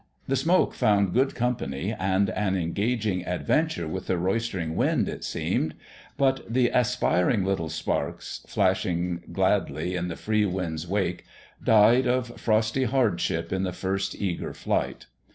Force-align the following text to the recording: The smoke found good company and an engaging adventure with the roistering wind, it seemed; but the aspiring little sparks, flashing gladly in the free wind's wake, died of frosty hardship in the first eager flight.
The 0.27 0.35
smoke 0.35 0.73
found 0.73 1.13
good 1.13 1.35
company 1.35 1.93
and 1.93 2.31
an 2.31 2.55
engaging 2.57 3.23
adventure 3.23 3.87
with 3.87 4.07
the 4.07 4.17
roistering 4.17 4.75
wind, 4.75 5.07
it 5.07 5.23
seemed; 5.23 5.75
but 6.17 6.41
the 6.51 6.69
aspiring 6.71 7.45
little 7.45 7.69
sparks, 7.69 8.43
flashing 8.47 9.21
gladly 9.31 9.93
in 9.95 10.07
the 10.07 10.15
free 10.15 10.47
wind's 10.47 10.87
wake, 10.87 11.23
died 11.63 12.07
of 12.07 12.41
frosty 12.41 12.85
hardship 12.85 13.53
in 13.53 13.61
the 13.61 13.71
first 13.73 14.15
eager 14.15 14.55
flight. 14.55 15.05